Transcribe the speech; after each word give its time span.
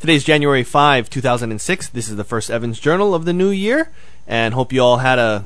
Today's 0.00 0.24
January 0.24 0.64
5, 0.64 1.10
2006. 1.10 1.90
This 1.90 2.08
is 2.08 2.16
the 2.16 2.24
first 2.24 2.50
Evans 2.50 2.80
Journal 2.80 3.14
of 3.14 3.26
the 3.26 3.34
new 3.34 3.50
year, 3.50 3.90
and 4.26 4.54
hope 4.54 4.72
you 4.72 4.80
all 4.80 4.96
had 4.96 5.18
a 5.18 5.44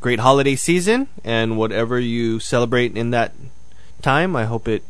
great 0.00 0.20
holiday 0.20 0.54
season 0.54 1.08
and 1.24 1.58
whatever 1.58 1.98
you 1.98 2.38
celebrate 2.38 2.96
in 2.96 3.10
that 3.10 3.32
time. 4.02 4.36
I 4.36 4.44
hope 4.44 4.68
it 4.68 4.84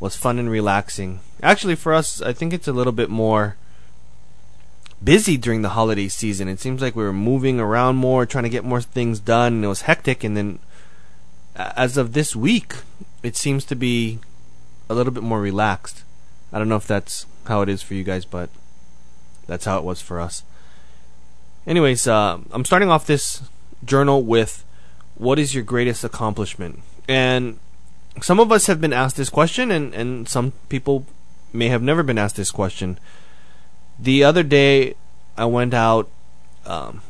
was 0.00 0.16
fun 0.16 0.40
and 0.40 0.50
relaxing. 0.50 1.20
Actually, 1.40 1.76
for 1.76 1.94
us, 1.94 2.20
I 2.20 2.32
think 2.32 2.52
it's 2.52 2.66
a 2.66 2.72
little 2.72 2.92
bit 2.92 3.08
more 3.08 3.56
busy 5.04 5.36
during 5.36 5.62
the 5.62 5.76
holiday 5.78 6.08
season. 6.08 6.48
It 6.48 6.58
seems 6.58 6.82
like 6.82 6.96
we 6.96 7.04
were 7.04 7.12
moving 7.12 7.60
around 7.60 7.94
more, 7.94 8.26
trying 8.26 8.42
to 8.42 8.50
get 8.50 8.64
more 8.64 8.80
things 8.80 9.20
done, 9.20 9.52
and 9.52 9.64
it 9.64 9.68
was 9.68 9.82
hectic. 9.82 10.24
And 10.24 10.36
then, 10.36 10.58
as 11.54 11.96
of 11.96 12.12
this 12.12 12.34
week, 12.34 12.74
it 13.22 13.36
seems 13.36 13.64
to 13.66 13.76
be 13.76 14.18
a 14.90 14.94
little 14.94 15.12
bit 15.12 15.22
more 15.22 15.40
relaxed. 15.40 16.02
I 16.52 16.58
don't 16.58 16.68
know 16.68 16.74
if 16.74 16.88
that's 16.88 17.24
how 17.46 17.62
it 17.62 17.68
is 17.68 17.82
for 17.82 17.94
you 17.94 18.04
guys, 18.04 18.24
but 18.24 18.50
that's 19.46 19.64
how 19.64 19.78
it 19.78 19.84
was 19.84 20.00
for 20.00 20.20
us. 20.20 20.44
Anyways, 21.66 22.06
uh, 22.06 22.38
I'm 22.50 22.64
starting 22.64 22.90
off 22.90 23.06
this 23.06 23.42
journal 23.84 24.22
with 24.22 24.64
what 25.14 25.38
is 25.38 25.54
your 25.54 25.64
greatest 25.64 26.04
accomplishment? 26.04 26.80
And 27.08 27.58
some 28.20 28.40
of 28.40 28.50
us 28.52 28.66
have 28.66 28.80
been 28.80 28.92
asked 28.92 29.16
this 29.16 29.30
question, 29.30 29.70
and, 29.70 29.94
and 29.94 30.28
some 30.28 30.52
people 30.68 31.06
may 31.52 31.68
have 31.68 31.82
never 31.82 32.02
been 32.02 32.18
asked 32.18 32.36
this 32.36 32.50
question. 32.50 32.98
The 33.98 34.24
other 34.24 34.42
day, 34.42 34.94
I 35.36 35.44
went 35.44 35.74
out. 35.74 36.10
Um, 36.66 37.02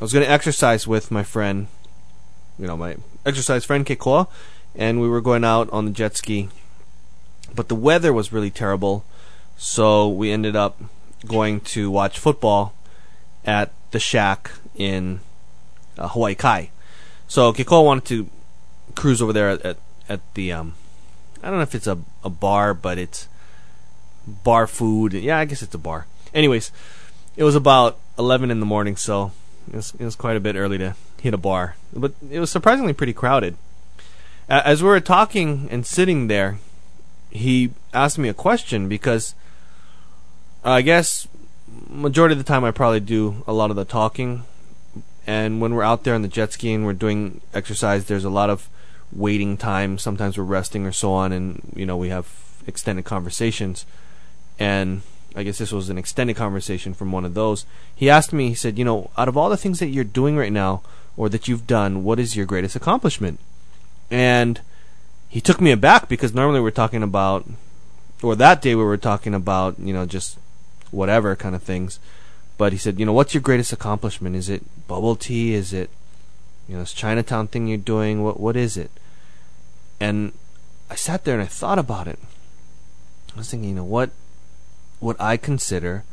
I 0.00 0.04
was 0.04 0.12
going 0.12 0.24
to 0.24 0.30
exercise 0.30 0.86
with 0.86 1.10
my 1.10 1.22
friend, 1.22 1.68
you 2.58 2.66
know, 2.66 2.76
my 2.76 2.96
exercise 3.24 3.64
friend 3.64 3.86
Kekoa, 3.86 4.28
and 4.74 5.00
we 5.00 5.08
were 5.08 5.20
going 5.20 5.44
out 5.44 5.70
on 5.70 5.86
the 5.86 5.90
jet 5.90 6.16
ski. 6.16 6.48
But 7.54 7.68
the 7.68 7.74
weather 7.74 8.12
was 8.12 8.32
really 8.32 8.50
terrible, 8.50 9.04
so 9.56 10.08
we 10.08 10.30
ended 10.30 10.56
up 10.56 10.80
going 11.26 11.60
to 11.60 11.90
watch 11.90 12.18
football 12.18 12.74
at 13.44 13.72
the 13.90 13.98
shack 13.98 14.50
in 14.76 15.20
uh, 15.98 16.08
Hawaii 16.08 16.34
Kai. 16.34 16.70
So 17.28 17.52
Kekoa 17.52 17.84
wanted 17.84 18.04
to 18.06 18.30
cruise 18.94 19.20
over 19.20 19.32
there 19.32 19.50
at, 19.50 19.62
at, 19.62 19.76
at 20.08 20.20
the 20.34 20.52
um, 20.52 20.74
I 21.42 21.48
don't 21.48 21.58
know 21.58 21.62
if 21.62 21.74
it's 21.74 21.86
a, 21.86 21.98
a 22.24 22.30
bar, 22.30 22.74
but 22.74 22.98
it's 22.98 23.28
bar 24.26 24.66
food. 24.66 25.12
Yeah, 25.12 25.38
I 25.38 25.44
guess 25.44 25.62
it's 25.62 25.74
a 25.74 25.78
bar. 25.78 26.06
Anyways, 26.34 26.72
it 27.36 27.44
was 27.44 27.54
about 27.54 27.98
11 28.18 28.50
in 28.50 28.60
the 28.60 28.66
morning, 28.66 28.96
so 28.96 29.32
it 29.68 29.76
was, 29.76 29.94
it 29.98 30.04
was 30.04 30.16
quite 30.16 30.36
a 30.36 30.40
bit 30.40 30.56
early 30.56 30.78
to 30.78 30.94
hit 31.20 31.34
a 31.34 31.38
bar. 31.38 31.76
But 31.92 32.14
it 32.30 32.40
was 32.40 32.50
surprisingly 32.50 32.92
pretty 32.92 33.12
crowded. 33.12 33.56
As 34.48 34.82
we 34.82 34.88
were 34.88 35.00
talking 35.00 35.68
and 35.70 35.86
sitting 35.86 36.28
there, 36.28 36.58
he 37.30 37.70
asked 37.92 38.18
me 38.18 38.28
a 38.28 38.34
question 38.34 38.88
because 38.88 39.34
I 40.66 40.82
guess 40.82 41.28
majority 41.88 42.32
of 42.32 42.38
the 42.38 42.44
time 42.44 42.64
I 42.64 42.72
probably 42.72 42.98
do 42.98 43.44
a 43.46 43.52
lot 43.52 43.70
of 43.70 43.76
the 43.76 43.84
talking. 43.84 44.42
And 45.24 45.60
when 45.60 45.74
we're 45.74 45.84
out 45.84 46.02
there 46.02 46.14
on 46.14 46.22
the 46.22 46.28
jet 46.28 46.52
ski 46.52 46.72
and 46.72 46.84
we're 46.84 46.92
doing 46.92 47.40
exercise, 47.54 48.06
there's 48.06 48.24
a 48.24 48.30
lot 48.30 48.50
of 48.50 48.68
waiting 49.12 49.56
time. 49.56 49.96
Sometimes 49.96 50.36
we're 50.36 50.44
resting 50.44 50.84
or 50.84 50.92
so 50.92 51.12
on, 51.12 51.32
and 51.32 51.72
you 51.76 51.86
know 51.86 51.96
we 51.96 52.08
have 52.08 52.32
extended 52.66 53.04
conversations. 53.04 53.86
And 54.58 55.02
I 55.36 55.44
guess 55.44 55.58
this 55.58 55.70
was 55.70 55.88
an 55.88 55.98
extended 55.98 56.34
conversation 56.34 56.94
from 56.94 57.12
one 57.12 57.24
of 57.24 57.34
those. 57.34 57.64
He 57.94 58.10
asked 58.10 58.32
me, 58.32 58.48
he 58.48 58.54
said, 58.54 58.78
you 58.78 58.84
know, 58.84 59.10
out 59.16 59.28
of 59.28 59.36
all 59.36 59.48
the 59.48 59.56
things 59.56 59.78
that 59.78 59.88
you're 59.88 60.02
doing 60.02 60.36
right 60.36 60.52
now 60.52 60.82
or 61.16 61.28
that 61.28 61.46
you've 61.46 61.66
done, 61.66 62.02
what 62.02 62.18
is 62.18 62.34
your 62.34 62.46
greatest 62.46 62.74
accomplishment? 62.74 63.38
And 64.10 64.60
he 65.28 65.40
took 65.40 65.60
me 65.60 65.70
aback 65.70 66.08
because 66.08 66.34
normally 66.34 66.60
we're 66.60 66.70
talking 66.70 67.02
about, 67.02 67.46
or 68.22 68.34
that 68.34 68.62
day 68.62 68.74
we 68.74 68.82
were 68.82 68.96
talking 68.96 69.34
about, 69.34 69.78
you 69.78 69.92
know, 69.92 70.06
just 70.06 70.38
whatever 70.96 71.36
kind 71.36 71.54
of 71.54 71.62
things. 71.62 72.00
But 72.58 72.72
he 72.72 72.78
said, 72.78 72.98
you 72.98 73.04
know, 73.04 73.12
what's 73.12 73.34
your 73.34 73.42
greatest 73.42 73.72
accomplishment? 73.72 74.34
Is 74.34 74.48
it 74.48 74.64
bubble 74.88 75.14
tea? 75.14 75.52
Is 75.52 75.72
it, 75.72 75.90
you 76.66 76.74
know, 76.74 76.80
this 76.80 76.94
Chinatown 76.94 77.48
thing 77.48 77.66
you're 77.66 77.78
doing? 77.78 78.24
What 78.24 78.40
what 78.40 78.56
is 78.56 78.76
it? 78.76 78.90
And 80.00 80.32
I 80.90 80.94
sat 80.94 81.24
there 81.24 81.34
and 81.34 81.42
I 81.42 81.46
thought 81.46 81.78
about 81.78 82.08
it. 82.08 82.18
I 83.34 83.38
was 83.38 83.50
thinking, 83.50 83.70
you 83.70 83.76
know, 83.76 83.84
what 83.84 84.10
what 84.98 85.20
I 85.20 85.36
consider 85.36 86.04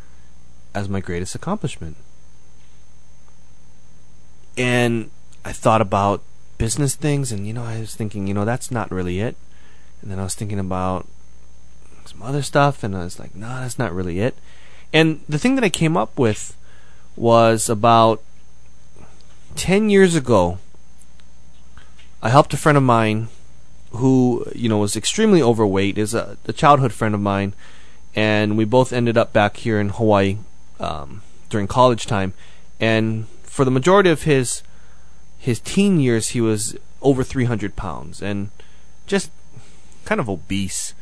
as 0.75 0.89
my 0.89 0.99
greatest 0.99 1.33
accomplishment. 1.33 1.95
And 4.57 5.09
I 5.45 5.53
thought 5.53 5.81
about 5.81 6.21
business 6.57 6.95
things 6.95 7.31
and 7.31 7.47
you 7.47 7.53
know, 7.53 7.63
I 7.63 7.79
was 7.79 7.95
thinking, 7.95 8.27
you 8.27 8.33
know, 8.33 8.45
that's 8.45 8.69
not 8.69 8.91
really 8.91 9.21
it. 9.21 9.37
And 10.01 10.11
then 10.11 10.19
I 10.19 10.23
was 10.23 10.35
thinking 10.35 10.59
about 10.59 11.07
some 12.05 12.21
other 12.21 12.41
stuff 12.41 12.83
and 12.83 12.95
I 12.95 13.05
was 13.05 13.19
like, 13.19 13.33
no, 13.33 13.47
that's 13.47 13.79
not 13.79 13.93
really 13.93 14.19
it. 14.19 14.35
And 14.93 15.21
the 15.27 15.39
thing 15.39 15.55
that 15.55 15.63
I 15.63 15.69
came 15.69 15.97
up 15.97 16.17
with 16.17 16.55
was 17.15 17.67
about 17.67 18.21
10 19.55 19.89
years 19.89 20.15
ago, 20.15 20.59
I 22.21 22.29
helped 22.29 22.53
a 22.53 22.57
friend 22.57 22.77
of 22.77 22.83
mine 22.83 23.29
who, 23.91 24.45
you 24.55 24.69
know, 24.69 24.77
was 24.77 24.95
extremely 24.95 25.41
overweight, 25.41 25.97
is 25.97 26.13
a, 26.13 26.37
a 26.45 26.53
childhood 26.53 26.93
friend 26.93 27.13
of 27.13 27.21
mine, 27.21 27.53
and 28.15 28.57
we 28.57 28.65
both 28.65 28.93
ended 28.93 29.17
up 29.17 29.33
back 29.33 29.57
here 29.57 29.79
in 29.79 29.89
Hawaii 29.89 30.37
um, 30.79 31.21
during 31.49 31.67
college 31.67 32.05
time. 32.05 32.33
And 32.79 33.27
for 33.43 33.65
the 33.65 33.71
majority 33.71 34.09
of 34.09 34.23
his 34.23 34.61
his 35.37 35.59
teen 35.59 35.99
years, 35.99 36.29
he 36.29 36.39
was 36.39 36.77
over 37.01 37.23
300 37.23 37.75
pounds 37.75 38.21
and 38.21 38.49
just 39.05 39.29
kind 40.05 40.21
of 40.21 40.29
obese 40.29 40.93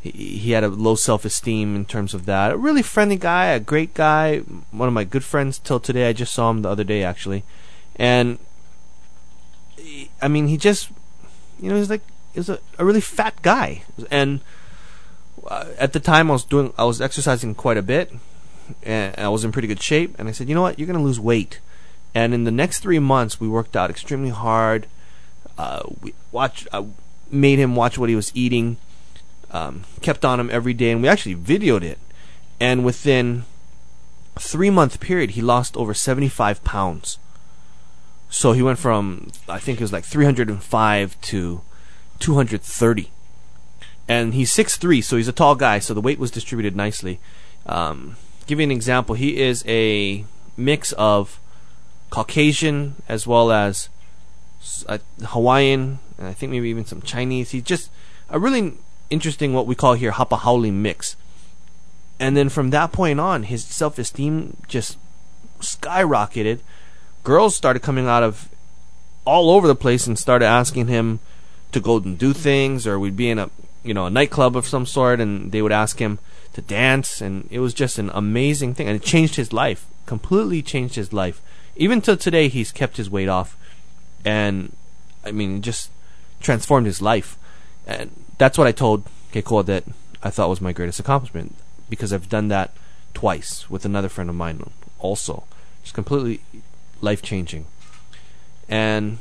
he, 0.00 0.52
had 0.52 0.64
a 0.64 0.68
low 0.68 0.94
self 0.94 1.24
esteem 1.24 1.76
in 1.76 1.84
terms 1.84 2.14
of 2.14 2.26
that. 2.26 2.52
A 2.52 2.56
really 2.56 2.82
friendly 2.82 3.16
guy, 3.16 3.46
a 3.46 3.60
great 3.60 3.92
guy, 3.94 4.38
one 4.70 4.88
of 4.88 4.94
my 4.94 5.04
good 5.04 5.24
friends 5.24 5.58
till 5.58 5.78
today. 5.78 6.08
I 6.08 6.12
just 6.12 6.32
saw 6.32 6.50
him 6.50 6.62
the 6.62 6.70
other 6.70 6.84
day 6.84 7.04
actually, 7.04 7.44
and 7.96 8.38
I 10.22 10.28
mean 10.28 10.48
he 10.48 10.56
just, 10.56 10.90
you 11.60 11.68
know, 11.68 11.76
he's 11.76 11.90
like 11.90 12.02
he 12.32 12.40
was 12.40 12.48
a, 12.48 12.58
a 12.78 12.84
really 12.84 13.00
fat 13.00 13.42
guy, 13.42 13.82
and 14.10 14.40
uh, 15.46 15.66
at 15.78 15.92
the 15.92 16.00
time 16.00 16.30
I 16.30 16.34
was 16.34 16.44
doing 16.44 16.72
I 16.78 16.84
was 16.84 17.00
exercising 17.00 17.54
quite 17.54 17.76
a 17.76 17.82
bit, 17.82 18.10
and 18.82 19.14
I 19.18 19.28
was 19.28 19.44
in 19.44 19.52
pretty 19.52 19.68
good 19.68 19.82
shape. 19.82 20.14
And 20.18 20.28
I 20.28 20.32
said, 20.32 20.48
you 20.48 20.54
know 20.54 20.62
what, 20.62 20.78
you're 20.78 20.86
gonna 20.86 21.02
lose 21.02 21.20
weight, 21.20 21.60
and 22.14 22.32
in 22.32 22.44
the 22.44 22.50
next 22.50 22.80
three 22.80 22.98
months 22.98 23.38
we 23.38 23.48
worked 23.48 23.76
out 23.76 23.90
extremely 23.90 24.30
hard. 24.30 24.86
Uh, 25.58 25.82
we 26.00 26.14
watched, 26.32 26.68
I 26.72 26.86
made 27.30 27.58
him 27.58 27.76
watch 27.76 27.98
what 27.98 28.08
he 28.08 28.16
was 28.16 28.32
eating 28.34 28.78
um, 29.50 29.84
kept 30.00 30.24
on 30.24 30.40
him 30.40 30.50
every 30.52 30.74
day, 30.74 30.90
and 30.90 31.02
we 31.02 31.08
actually 31.08 31.34
videoed 31.34 31.82
it. 31.82 31.98
And 32.58 32.84
within 32.84 33.44
three 34.38 34.70
month 34.70 35.00
period, 35.00 35.30
he 35.30 35.42
lost 35.42 35.76
over 35.76 35.94
75 35.94 36.62
pounds. 36.64 37.18
So 38.28 38.52
he 38.52 38.62
went 38.62 38.78
from, 38.78 39.32
I 39.48 39.58
think 39.58 39.80
it 39.80 39.84
was 39.84 39.92
like 39.92 40.04
305 40.04 41.20
to 41.20 41.60
230. 42.20 43.10
And 44.08 44.34
he's 44.34 44.52
6'3, 44.52 45.02
so 45.02 45.16
he's 45.16 45.28
a 45.28 45.32
tall 45.32 45.54
guy, 45.54 45.78
so 45.78 45.94
the 45.94 46.00
weight 46.00 46.18
was 46.18 46.30
distributed 46.30 46.76
nicely. 46.76 47.20
Um, 47.66 48.16
give 48.46 48.58
you 48.58 48.64
an 48.64 48.70
example, 48.70 49.14
he 49.14 49.40
is 49.40 49.64
a 49.66 50.24
mix 50.56 50.92
of 50.92 51.40
Caucasian 52.10 52.96
as 53.08 53.26
well 53.26 53.52
as 53.52 53.88
uh, 54.86 54.98
Hawaiian, 55.24 56.00
and 56.18 56.26
I 56.26 56.32
think 56.32 56.52
maybe 56.52 56.68
even 56.68 56.84
some 56.84 57.02
Chinese. 57.02 57.50
He's 57.50 57.62
just 57.62 57.90
a 58.28 58.38
really 58.38 58.74
interesting 59.10 59.52
what 59.52 59.66
we 59.66 59.74
call 59.74 59.94
here 59.94 60.12
hapa 60.12 60.38
haole 60.38 60.70
mix. 60.70 61.16
And 62.18 62.36
then 62.36 62.48
from 62.48 62.70
that 62.70 62.92
point 62.92 63.20
on, 63.20 63.44
his 63.44 63.64
self 63.64 63.98
esteem 63.98 64.56
just 64.68 64.98
skyrocketed. 65.60 66.60
Girls 67.24 67.56
started 67.56 67.80
coming 67.80 68.06
out 68.06 68.22
of 68.22 68.48
all 69.24 69.50
over 69.50 69.66
the 69.66 69.74
place 69.74 70.06
and 70.06 70.18
started 70.18 70.46
asking 70.46 70.86
him 70.86 71.20
to 71.72 71.80
go 71.80 71.98
and 71.98 72.18
do 72.18 72.32
things, 72.32 72.86
or 72.86 72.98
we'd 72.98 73.16
be 73.16 73.30
in 73.30 73.38
a 73.38 73.50
you 73.82 73.94
know 73.94 74.06
a 74.06 74.10
nightclub 74.10 74.56
of 74.56 74.66
some 74.66 74.86
sort, 74.86 75.20
and 75.20 75.52
they 75.52 75.62
would 75.62 75.72
ask 75.72 75.98
him 75.98 76.18
to 76.52 76.62
dance, 76.62 77.20
and 77.20 77.48
it 77.50 77.60
was 77.60 77.74
just 77.74 77.98
an 77.98 78.10
amazing 78.12 78.74
thing, 78.74 78.86
and 78.86 78.96
it 78.96 79.02
changed 79.02 79.36
his 79.36 79.52
life, 79.52 79.86
completely 80.06 80.62
changed 80.62 80.96
his 80.96 81.12
life. 81.12 81.40
Even 81.76 82.00
till 82.00 82.16
today, 82.16 82.48
he's 82.48 82.72
kept 82.72 82.96
his 82.96 83.08
weight 83.08 83.28
off, 83.28 83.56
and 84.24 84.74
I 85.24 85.32
mean, 85.32 85.62
just 85.62 85.90
transformed 86.40 86.86
his 86.86 87.00
life. 87.00 87.38
And 87.86 88.10
that's 88.40 88.56
what 88.56 88.66
I 88.66 88.72
told 88.72 89.04
Kekoa 89.32 89.66
that 89.66 89.84
I 90.22 90.30
thought 90.30 90.48
was 90.48 90.62
my 90.62 90.72
greatest 90.72 90.98
accomplishment 90.98 91.56
because 91.90 92.10
I've 92.10 92.30
done 92.30 92.48
that 92.48 92.72
twice 93.12 93.68
with 93.68 93.84
another 93.84 94.08
friend 94.08 94.30
of 94.30 94.36
mine 94.36 94.70
also. 94.98 95.44
It's 95.82 95.92
completely 95.92 96.40
life 97.02 97.20
changing. 97.20 97.66
And 98.66 99.18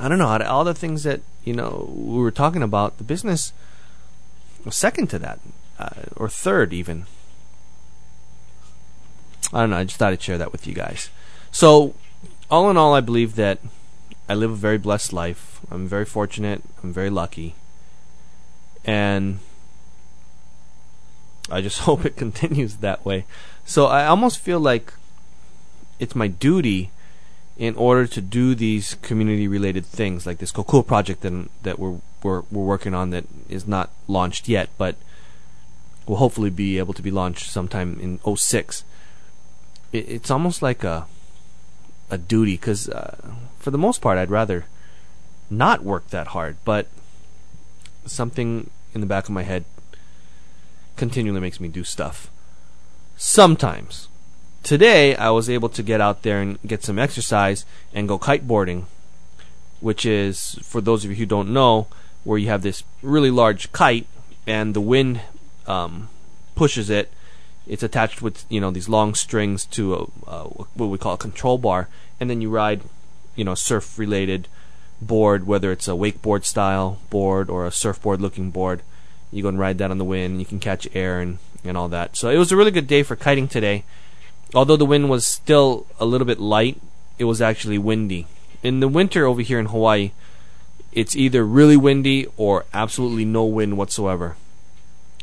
I 0.00 0.08
don't 0.08 0.16
know, 0.16 0.28
out 0.28 0.40
of 0.40 0.48
all 0.48 0.64
the 0.64 0.72
things 0.72 1.02
that, 1.02 1.20
you 1.44 1.52
know, 1.52 1.92
we 1.94 2.16
were 2.16 2.30
talking 2.30 2.62
about, 2.62 2.96
the 2.96 3.04
business 3.04 3.52
was 4.64 4.74
second 4.74 5.08
to 5.10 5.18
that, 5.18 5.40
uh, 5.78 5.90
or 6.16 6.30
third 6.30 6.72
even. 6.72 7.04
I 9.52 9.60
don't 9.60 9.70
know, 9.70 9.76
I 9.76 9.84
just 9.84 9.98
thought 9.98 10.14
I'd 10.14 10.22
share 10.22 10.38
that 10.38 10.50
with 10.50 10.66
you 10.66 10.72
guys. 10.72 11.10
So, 11.52 11.94
all 12.50 12.70
in 12.70 12.78
all, 12.78 12.94
I 12.94 13.02
believe 13.02 13.34
that 13.34 13.58
I 14.30 14.34
live 14.34 14.50
a 14.50 14.56
very 14.56 14.78
blessed 14.78 15.12
life. 15.12 15.60
I'm 15.70 15.86
very 15.86 16.06
fortunate. 16.06 16.62
I'm 16.82 16.92
very 16.92 17.10
lucky. 17.10 17.54
And 18.84 19.38
I 21.50 21.60
just 21.60 21.78
hope 21.86 22.04
it 22.04 22.16
continues 22.16 22.76
that 22.76 23.04
way. 23.04 23.24
So 23.64 23.86
I 23.86 24.06
almost 24.06 24.38
feel 24.38 24.60
like 24.60 24.92
it's 25.98 26.14
my 26.14 26.28
duty 26.28 26.90
in 27.56 27.74
order 27.76 28.06
to 28.06 28.20
do 28.20 28.54
these 28.54 28.96
community 28.96 29.46
related 29.46 29.86
things 29.86 30.26
like 30.26 30.38
this 30.38 30.52
Kokua 30.52 30.86
project 30.86 31.20
that, 31.22 31.48
that 31.62 31.78
we're, 31.78 32.00
we're 32.22 32.42
we're 32.50 32.64
working 32.64 32.94
on 32.94 33.10
that 33.10 33.24
is 33.48 33.66
not 33.66 33.90
launched 34.08 34.48
yet 34.48 34.68
but 34.76 34.96
will 36.06 36.16
hopefully 36.16 36.50
be 36.50 36.78
able 36.78 36.94
to 36.94 37.02
be 37.02 37.10
launched 37.10 37.48
sometime 37.48 37.98
in 38.00 38.36
06 38.36 38.84
it, 39.92 40.08
it's 40.08 40.30
almost 40.30 40.62
like 40.62 40.82
a 40.82 41.06
a 42.10 42.18
duty 42.18 42.56
cuz 42.56 42.88
uh, 42.88 43.16
for 43.58 43.70
the 43.70 43.78
most 43.78 44.00
part 44.00 44.18
I'd 44.18 44.30
rather 44.30 44.66
not 45.48 45.84
work 45.84 46.08
that 46.08 46.28
hard 46.28 46.56
but 46.64 46.88
something 48.06 48.70
in 48.94 49.00
the 49.00 49.06
back 49.06 49.24
of 49.24 49.30
my 49.30 49.42
head 49.42 49.64
continually 50.96 51.40
makes 51.40 51.60
me 51.60 51.68
do 51.68 51.84
stuff 51.84 52.30
sometimes 53.16 54.08
today 54.64 55.14
I 55.14 55.30
was 55.30 55.48
able 55.48 55.68
to 55.68 55.82
get 55.82 56.00
out 56.00 56.22
there 56.22 56.40
and 56.40 56.58
get 56.66 56.82
some 56.82 56.98
exercise 56.98 57.64
and 57.92 58.08
go 58.08 58.18
kiteboarding, 58.18 58.86
which 59.80 60.04
is, 60.04 60.58
for 60.62 60.80
those 60.80 61.04
of 61.04 61.10
you 61.10 61.16
who 61.16 61.26
don't 61.26 61.52
know, 61.52 61.86
where 62.24 62.38
you 62.38 62.48
have 62.48 62.62
this 62.62 62.82
really 63.02 63.30
large 63.30 63.70
kite 63.70 64.06
and 64.46 64.74
the 64.74 64.80
wind 64.80 65.20
um, 65.66 66.08
pushes 66.56 66.90
it. 66.90 67.12
It's 67.66 67.82
attached 67.82 68.20
with 68.20 68.44
you 68.50 68.60
know 68.60 68.70
these 68.70 68.90
long 68.90 69.14
strings 69.14 69.64
to 69.66 69.94
a, 69.94 70.30
a, 70.30 70.44
what 70.44 70.86
we 70.86 70.98
call 70.98 71.14
a 71.14 71.18
control 71.18 71.56
bar, 71.56 71.88
and 72.20 72.28
then 72.28 72.42
you 72.42 72.50
ride, 72.50 72.82
you 73.36 73.44
know, 73.44 73.54
surf-related 73.54 74.48
board, 75.00 75.46
whether 75.46 75.72
it's 75.72 75.88
a 75.88 75.92
wakeboard 75.92 76.44
style 76.44 76.98
board 77.10 77.50
or 77.50 77.66
a 77.66 77.72
surfboard 77.72 78.20
looking 78.20 78.50
board. 78.50 78.82
You 79.30 79.42
go 79.42 79.48
and 79.48 79.58
ride 79.58 79.78
that 79.78 79.90
on 79.90 79.98
the 79.98 80.04
wind. 80.04 80.40
You 80.40 80.46
can 80.46 80.60
catch 80.60 80.88
air 80.94 81.20
and 81.20 81.38
and 81.64 81.76
all 81.76 81.88
that. 81.88 82.16
So 82.16 82.28
it 82.28 82.36
was 82.36 82.52
a 82.52 82.56
really 82.56 82.70
good 82.70 82.86
day 82.86 83.02
for 83.02 83.16
kiting 83.16 83.48
today 83.48 83.84
although 84.54 84.76
the 84.76 84.86
wind 84.86 85.10
was 85.10 85.26
still 85.26 85.86
a 85.98 86.04
little 86.04 86.26
bit 86.26 86.40
light, 86.40 86.80
it 87.18 87.24
was 87.24 87.42
actually 87.42 87.78
windy. 87.78 88.26
In 88.62 88.80
the 88.80 88.88
winter 88.88 89.26
over 89.26 89.42
here 89.42 89.58
in 89.58 89.66
Hawaii, 89.66 90.12
it's 90.92 91.16
either 91.16 91.44
really 91.44 91.76
windy 91.76 92.26
or 92.36 92.64
absolutely 92.72 93.24
no 93.24 93.44
wind 93.44 93.76
whatsoever. 93.76 94.36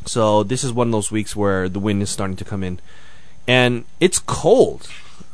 So 0.04 0.42
this 0.42 0.62
is 0.62 0.72
one 0.72 0.88
of 0.88 0.92
those 0.92 1.10
weeks 1.10 1.34
where 1.34 1.68
the 1.68 1.80
wind 1.80 2.02
is 2.02 2.10
starting 2.10 2.36
to 2.36 2.44
come 2.44 2.62
in, 2.62 2.80
and 3.48 3.84
it's 4.00 4.18
cold. 4.18 4.88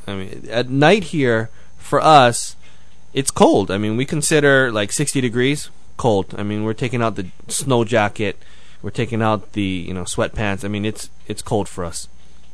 I 0.07 0.15
mean, 0.15 0.49
at 0.51 0.71
night 0.71 1.05
here 1.05 1.51
for 1.77 2.01
us, 2.01 2.55
it's 3.19 3.33
cold. 3.33 3.69
I 3.69 3.79
mean, 3.79 3.97
we 3.97 4.05
consider 4.05 4.71
like 4.71 4.93
60 4.93 5.21
degrees 5.21 5.71
cold. 5.97 6.37
I 6.39 6.45
mean, 6.45 6.63
we're 6.63 6.73
taking 6.85 7.03
out 7.03 7.17
the 7.17 7.27
snow 7.49 7.83
jacket, 7.83 8.41
we're 8.81 8.91
taking 8.91 9.21
out 9.21 9.55
the 9.55 9.63
you 9.89 9.93
know 9.93 10.05
sweatpants. 10.05 10.65
I 10.65 10.69
mean, 10.69 10.85
it's 10.85 11.11
it's 11.27 11.43
cold 11.43 11.69
for 11.69 11.85
us. 11.85 12.09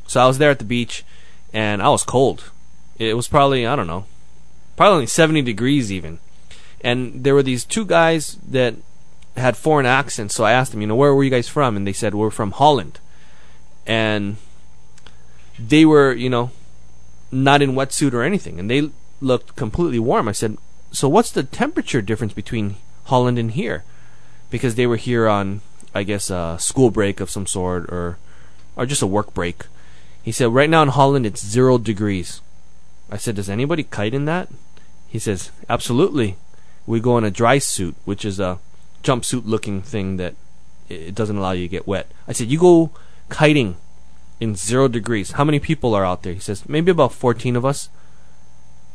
So 0.07 0.19
I 0.19 0.25
was 0.25 0.39
there 0.39 0.49
at 0.49 0.57
the 0.57 0.65
beach 0.65 1.05
and 1.53 1.83
I 1.83 1.89
was 1.89 2.03
cold. 2.03 2.51
It 2.97 3.15
was 3.15 3.27
probably 3.27 3.67
I 3.67 3.75
don't 3.75 3.85
know, 3.85 4.05
probably 4.75 4.93
only 4.95 5.05
70 5.05 5.43
degrees 5.43 5.91
even. 5.91 6.17
And 6.81 7.23
there 7.23 7.35
were 7.35 7.43
these 7.43 7.63
two 7.63 7.85
guys 7.85 8.37
that 8.47 8.73
had 9.37 9.57
foreign 9.57 9.85
accents, 9.85 10.33
so 10.33 10.45
I 10.45 10.51
asked 10.51 10.71
them, 10.71 10.81
you 10.81 10.87
know, 10.87 10.95
where 10.95 11.13
were 11.13 11.23
you 11.23 11.29
guys 11.29 11.47
from? 11.47 11.77
And 11.77 11.85
they 11.85 11.93
said 11.93 12.15
we're 12.15 12.31
from 12.31 12.51
Holland. 12.51 12.99
And 13.85 14.37
they 15.59 15.85
were, 15.85 16.11
you 16.13 16.29
know, 16.29 16.49
not 17.31 17.61
in 17.61 17.73
wetsuit 17.73 18.13
or 18.13 18.23
anything, 18.23 18.59
and 18.59 18.69
they 18.69 18.89
looked 19.25 19.55
completely 19.55 19.99
warm. 19.99 20.27
I 20.27 20.31
said, 20.31 20.57
so 20.91 21.09
what's 21.09 21.31
the 21.31 21.43
temperature 21.43 22.01
difference 22.01 22.33
between 22.33 22.75
Holland 23.05 23.39
and 23.39 23.51
here? 23.51 23.83
Because 24.49 24.75
they 24.75 24.87
were 24.87 24.97
here 24.97 25.27
on, 25.27 25.61
I 25.93 26.03
guess, 26.03 26.29
a 26.29 26.57
school 26.59 26.91
break 26.91 27.19
of 27.19 27.31
some 27.31 27.47
sort, 27.47 27.89
or 27.89 28.17
or 28.75 28.85
just 28.85 29.01
a 29.01 29.07
work 29.07 29.33
break. 29.33 29.65
He 30.21 30.31
said, 30.31 30.53
right 30.53 30.69
now 30.69 30.81
in 30.83 30.89
Holland 30.89 31.25
it's 31.25 31.45
zero 31.45 31.77
degrees. 31.77 32.41
I 33.09 33.17
said, 33.17 33.35
does 33.35 33.49
anybody 33.49 33.83
kite 33.83 34.13
in 34.13 34.25
that? 34.25 34.49
He 35.07 35.19
says, 35.19 35.51
absolutely. 35.69 36.37
We 36.85 36.99
go 36.99 37.17
in 37.17 37.23
a 37.23 37.31
dry 37.31 37.59
suit, 37.59 37.95
which 38.05 38.25
is 38.25 38.39
a 38.39 38.59
jumpsuit 39.03 39.45
looking 39.45 39.81
thing 39.81 40.17
that 40.17 40.35
it 40.89 41.15
doesn't 41.15 41.37
allow 41.37 41.51
you 41.51 41.65
to 41.65 41.71
get 41.71 41.87
wet. 41.87 42.07
I 42.27 42.33
said, 42.33 42.47
you 42.47 42.59
go 42.59 42.91
kiting 43.29 43.77
in 44.39 44.55
zero 44.55 44.87
degrees. 44.87 45.31
How 45.31 45.43
many 45.43 45.59
people 45.59 45.93
are 45.93 46.05
out 46.05 46.23
there? 46.23 46.33
He 46.33 46.39
says, 46.39 46.67
maybe 46.67 46.91
about 46.91 47.13
14 47.13 47.55
of 47.55 47.65
us. 47.65 47.89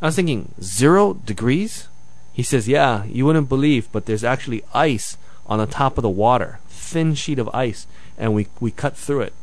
I 0.03 0.07
was 0.07 0.17
thinking, 0.17 0.55
zero 0.63 1.15
degrees? 1.15 1.89
He 2.33 2.43
says, 2.43 2.69
yeah, 2.69 3.05
you 3.05 3.27
wouldn't 3.27 3.49
believe, 3.49 3.91
but 3.93 4.07
there's 4.07 4.25
actually 4.25 4.65
ice 4.73 5.19
on 5.47 5.59
the 5.59 5.67
top 5.67 5.99
of 5.99 6.03
the 6.03 6.09
water. 6.09 6.61
Thin 6.69 7.15
sheet 7.15 7.39
of 7.39 7.51
ice. 7.55 7.87
And 8.17 8.35
we, 8.35 8.49
we 8.61 8.71
cut 8.71 8.97
through 8.97 9.23
it. 9.23 9.35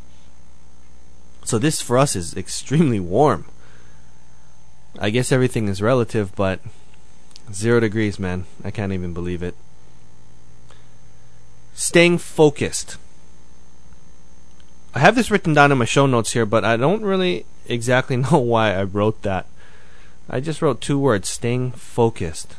So 1.44 1.60
this 1.60 1.82
for 1.82 1.98
us 1.98 2.16
is 2.16 2.36
extremely 2.36 3.00
warm. 3.00 3.46
I 5.00 5.12
guess 5.12 5.32
everything 5.32 5.68
is 5.68 5.82
relative, 5.82 6.36
but 6.36 6.60
zero 7.54 7.80
degrees, 7.80 8.20
man. 8.20 8.46
I 8.64 8.72
can't 8.72 8.92
even 8.92 9.14
believe 9.14 9.44
it. 9.44 9.56
Staying 11.74 12.18
focused. 12.18 12.98
I 14.96 15.00
have 15.00 15.16
this 15.16 15.30
written 15.30 15.54
down 15.54 15.72
in 15.72 15.78
my 15.78 15.86
show 15.86 16.08
notes 16.08 16.34
here, 16.34 16.46
but 16.46 16.66
I 16.66 16.76
don't 16.76 17.04
really 17.04 17.46
exactly 17.68 18.18
know 18.18 18.40
why 18.40 18.74
I 18.74 18.84
wrote 18.84 19.22
that. 19.22 19.46
I 20.30 20.40
just 20.40 20.62
wrote 20.62 20.82
two 20.82 21.00
words 21.00 21.30
staying 21.30 21.72
focused. 21.72 22.56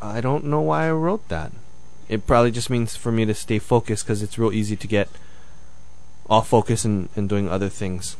I 0.00 0.20
don't 0.20 0.44
know 0.44 0.60
why 0.60 0.88
I 0.88 0.92
wrote 0.92 1.28
that. 1.28 1.52
It 2.08 2.26
probably 2.26 2.50
just 2.50 2.70
means 2.70 2.96
for 2.96 3.12
me 3.12 3.24
to 3.24 3.34
stay 3.34 3.60
focused 3.60 4.04
because 4.04 4.22
it's 4.22 4.36
real 4.36 4.52
easy 4.52 4.76
to 4.76 4.86
get 4.88 5.08
off 6.28 6.48
focus 6.48 6.84
and, 6.84 7.08
and 7.14 7.28
doing 7.28 7.48
other 7.48 7.68
things. 7.68 8.16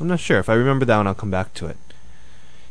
I'm 0.00 0.08
not 0.08 0.20
sure. 0.20 0.38
If 0.38 0.48
I 0.48 0.54
remember 0.54 0.86
that 0.86 0.96
one, 0.96 1.06
I'll 1.06 1.14
come 1.14 1.30
back 1.30 1.52
to 1.54 1.66
it. 1.66 1.76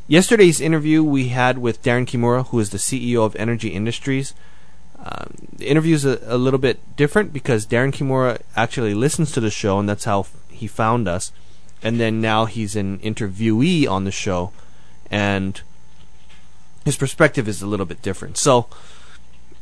Yesterday's 0.08 0.60
interview 0.60 1.04
we 1.04 1.28
had 1.28 1.60
with 1.60 1.84
Darren 1.84 2.08
Kimura, 2.08 2.48
who 2.48 2.60
is 2.60 2.72
the 2.72 2.80
CEO 2.80 3.24
of 3.24 3.36
Energy 3.36 3.70
Industries. 3.70 4.34
Um, 4.98 5.36
the 5.56 5.68
interview 5.68 5.94
is 5.94 6.04
a, 6.04 6.20
a, 6.24 6.38
little 6.38 6.58
bit 6.60 6.80
different 6.98 7.32
because 7.32 7.68
Darren 7.68 7.94
Kimura 7.94 8.42
actually 8.56 8.96
listens 8.96 9.32
to 9.32 9.40
the 9.40 9.52
show, 9.52 9.80
and 9.80 9.88
that's 9.88 10.06
how 10.06 10.26
he 10.50 10.66
found 10.66 11.08
us. 11.08 11.32
And 11.82 12.00
then 12.00 12.20
now 12.20 12.46
he's 12.46 12.76
an 12.76 13.00
interviewee 13.00 13.88
on 13.88 14.04
the 14.04 14.12
show, 14.12 14.52
and 15.10 15.62
his 16.84 16.98
perspective 16.98 17.48
is 17.48 17.62
a 17.62 17.68
little 17.68 17.86
bit 17.86 18.02
different. 18.02 18.38
So, 18.38 18.68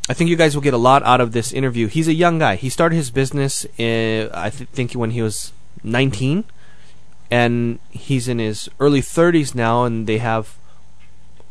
I 0.09 0.13
think 0.13 0.29
you 0.29 0.35
guys 0.35 0.55
will 0.55 0.61
get 0.61 0.73
a 0.73 0.77
lot 0.77 1.03
out 1.03 1.19
of 1.19 1.33
this 1.33 1.51
interview. 1.51 1.87
He's 1.87 2.07
a 2.07 2.13
young 2.13 2.39
guy. 2.39 2.55
He 2.55 2.69
started 2.69 2.95
his 2.95 3.11
business, 3.11 3.65
in, 3.77 4.29
I 4.33 4.49
th- 4.49 4.69
think, 4.69 4.93
when 4.93 5.11
he 5.11 5.21
was 5.21 5.51
19, 5.83 6.45
and 7.29 7.79
he's 7.91 8.27
in 8.27 8.39
his 8.39 8.69
early 8.79 9.01
30s 9.01 9.53
now, 9.53 9.83
and 9.83 10.07
they 10.07 10.19
have, 10.19 10.57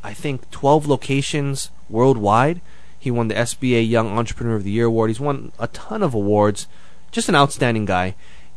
I 0.03 0.15
think, 0.15 0.51
12 0.51 0.87
locations 0.87 1.71
worldwide. 1.91 2.63
He 2.99 3.11
won 3.11 3.29
the 3.29 3.35
SBA 3.35 3.89
Young 3.89 4.09
Entrepreneur 4.09 4.57
of 4.57 4.65
the 4.65 4.71
Year 4.71 4.87
award. 4.87 5.11
He's 5.11 5.21
won 5.21 5.53
a 5.59 5.69
ton 5.69 6.03
of 6.03 6.15
awards. 6.15 6.67
Just 7.13 7.29
an 7.29 7.37
outstanding 7.37 7.85
guy, 7.85 8.15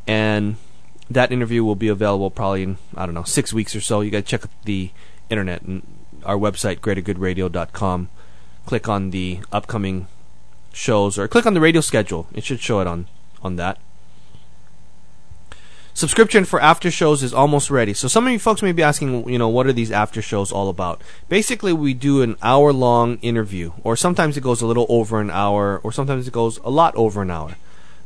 and 0.07 0.55
that 1.09 1.31
interview 1.31 1.63
will 1.63 1.75
be 1.75 1.87
available 1.87 2.29
probably 2.29 2.63
in 2.63 2.77
I 2.95 3.05
don't 3.05 3.15
know 3.15 3.23
six 3.23 3.53
weeks 3.53 3.75
or 3.75 3.81
so. 3.81 4.01
You 4.01 4.11
got 4.11 4.19
to 4.19 4.23
check 4.23 4.43
the 4.65 4.91
internet 5.29 5.61
and 5.63 5.83
our 6.25 6.37
website, 6.37 6.79
greatergoodradio.com 6.79 8.09
click 8.69 8.87
on 8.87 9.09
the 9.09 9.39
upcoming 9.51 10.05
shows 10.71 11.17
or 11.17 11.27
click 11.27 11.47
on 11.47 11.55
the 11.55 11.59
radio 11.59 11.81
schedule. 11.81 12.27
It 12.33 12.43
should 12.43 12.59
show 12.59 12.81
it 12.81 12.87
on 12.87 13.07
on 13.41 13.55
that. 13.55 13.79
Subscription 15.95 16.45
for 16.45 16.61
after 16.61 16.91
shows 16.91 17.23
is 17.23 17.33
almost 17.33 17.71
ready. 17.71 17.93
So 17.93 18.07
some 18.07 18.27
of 18.27 18.31
you 18.31 18.37
folks 18.37 18.61
may 18.61 18.71
be 18.71 18.83
asking, 18.83 19.27
you 19.27 19.39
know, 19.39 19.49
what 19.49 19.65
are 19.65 19.73
these 19.73 19.91
after 19.91 20.21
shows 20.21 20.51
all 20.51 20.69
about? 20.69 21.01
Basically, 21.29 21.73
we 21.73 21.95
do 21.95 22.21
an 22.21 22.37
hour 22.43 22.71
long 22.71 23.17
interview, 23.23 23.71
or 23.83 23.97
sometimes 23.97 24.37
it 24.37 24.41
goes 24.41 24.61
a 24.61 24.67
little 24.67 24.85
over 24.87 25.19
an 25.19 25.31
hour, 25.31 25.79
or 25.83 25.91
sometimes 25.91 26.27
it 26.27 26.31
goes 26.31 26.59
a 26.59 26.69
lot 26.69 26.95
over 26.95 27.23
an 27.23 27.31
hour. 27.31 27.57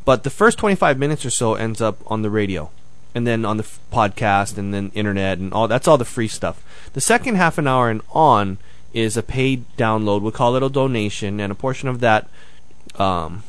But 0.06 0.24
the 0.24 0.30
first 0.30 0.58
25 0.58 0.98
minutes 0.98 1.26
or 1.26 1.30
so 1.30 1.56
ends 1.56 1.82
up 1.82 2.00
on 2.08 2.22
the 2.22 2.30
radio, 2.30 2.72
and 3.16 3.28
then 3.28 3.46
on 3.46 3.58
the 3.58 3.64
f- 3.64 3.80
podcast, 3.92 4.58
and 4.58 4.74
then 4.74 4.92
internet, 4.94 5.38
and 5.38 5.54
all 5.54 5.68
that's 5.68 5.88
all 5.88 5.98
the 5.98 6.06
free 6.06 6.28
stuff. 6.28 6.64
The 6.94 7.02
second 7.02 7.36
half 7.36 7.58
an 7.58 7.68
hour 7.68 7.90
and 7.90 8.02
on 8.12 8.58
is 8.94 9.18
a 9.18 9.24
paid 9.24 9.66
download. 9.78 10.22
We 10.22 10.32
call 10.32 10.56
it 10.56 10.64
a 10.64 10.70
donation, 10.70 11.40
and 11.40 11.52
a 11.52 11.56
portion 11.56 11.90
of 11.90 12.00
that 12.00 12.30
um, 12.96 13.44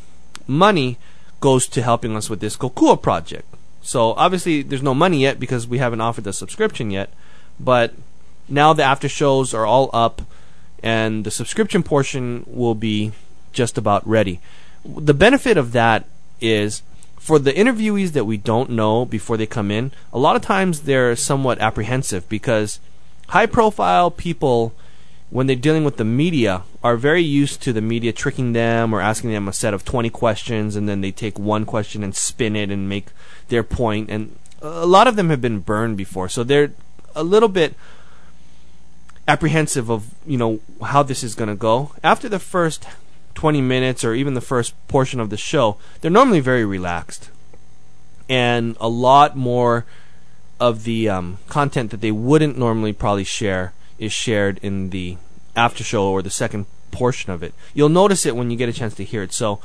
money 0.47 0.99
goes 1.40 1.66
to 1.68 1.83
helping 1.83 2.16
us 2.16 2.30
with 2.30 2.40
this 2.40 2.56
Kokua 2.56 3.00
project. 3.00 3.47
So 3.83 4.14
obviously 4.14 4.62
there's 4.62 4.83
no 4.83 4.94
money 4.94 5.21
yet 5.21 5.38
because 5.38 5.68
we 5.68 5.78
haven't 5.78 6.00
offered 6.00 6.25
the 6.25 6.33
subscription 6.33 6.90
yet, 6.90 7.11
but 7.61 7.94
now 8.49 8.73
the 8.73 8.83
after 8.83 9.09
shows 9.09 9.52
are 9.52 9.66
all 9.66 9.90
up 9.92 10.23
and 10.83 11.25
the 11.25 11.30
subscription 11.30 11.83
portion 11.83 12.44
will 12.47 12.75
be 12.75 13.12
just 13.52 13.76
about 13.76 14.06
ready. 14.09 14.40
The 14.85 15.14
benefit 15.14 15.59
of 15.59 15.73
that 15.73 16.06
is 16.40 16.83
for 17.24 17.38
the 17.38 17.54
interviewees 17.54 18.12
that 18.12 18.26
we 18.26 18.36
don't 18.36 18.68
know 18.68 19.06
before 19.06 19.38
they 19.38 19.46
come 19.46 19.70
in, 19.70 19.92
a 20.12 20.18
lot 20.18 20.36
of 20.36 20.42
times 20.42 20.82
they're 20.82 21.16
somewhat 21.16 21.58
apprehensive 21.58 22.28
because 22.28 22.80
high 23.28 23.46
profile 23.46 24.10
people 24.10 24.74
when 25.30 25.46
they're 25.46 25.56
dealing 25.56 25.84
with 25.84 25.96
the 25.96 26.04
media 26.04 26.64
are 26.82 26.98
very 26.98 27.22
used 27.22 27.62
to 27.62 27.72
the 27.72 27.80
media 27.80 28.12
tricking 28.12 28.52
them 28.52 28.92
or 28.92 29.00
asking 29.00 29.32
them 29.32 29.48
a 29.48 29.54
set 29.54 29.72
of 29.72 29.86
20 29.86 30.10
questions 30.10 30.76
and 30.76 30.86
then 30.86 31.00
they 31.00 31.10
take 31.10 31.38
one 31.38 31.64
question 31.64 32.04
and 32.04 32.14
spin 32.14 32.54
it 32.54 32.70
and 32.70 32.90
make 32.90 33.06
their 33.48 33.62
point. 33.62 34.10
and 34.10 34.36
a 34.60 34.84
lot 34.84 35.08
of 35.08 35.16
them 35.16 35.30
have 35.30 35.40
been 35.40 35.60
burned 35.60 35.96
before 35.96 36.28
so 36.28 36.44
they're 36.44 36.72
a 37.14 37.24
little 37.24 37.48
bit 37.48 37.74
apprehensive 39.26 39.90
of 39.90 40.10
you 40.26 40.36
know 40.36 40.60
how 40.82 41.02
this 41.02 41.24
is 41.24 41.34
going 41.34 41.48
to 41.48 41.56
go 41.56 41.92
after 42.02 42.28
the 42.28 42.38
first 42.38 42.86
20 43.34 43.60
minutes 43.60 44.04
or 44.04 44.14
even 44.14 44.34
the 44.34 44.40
first 44.40 44.74
portion 44.88 45.20
of 45.20 45.30
the 45.30 45.36
show 45.36 45.76
they're 46.00 46.10
normally 46.10 46.40
very 46.40 46.64
relaxed 46.64 47.30
and 48.28 48.76
a 48.80 48.88
lot 48.88 49.36
more 49.36 49.84
of 50.60 50.84
the 50.84 51.08
um, 51.08 51.38
content 51.48 51.90
that 51.90 52.00
they 52.00 52.12
wouldn't 52.12 52.56
normally 52.56 52.92
probably 52.92 53.24
share 53.24 53.72
is 53.98 54.12
shared 54.12 54.58
in 54.62 54.90
the 54.90 55.16
after 55.56 55.84
show 55.84 56.06
or 56.06 56.22
the 56.22 56.30
second 56.30 56.66
portion 56.90 57.32
of 57.32 57.42
it. 57.42 57.54
You'll 57.74 57.88
notice 57.88 58.24
it 58.24 58.36
when 58.36 58.50
you 58.50 58.56
get 58.56 58.68
a 58.68 58.72
chance 58.72 58.94
to 58.94 59.04
hear 59.04 59.22
it. 59.22 59.32
So, 59.32 59.60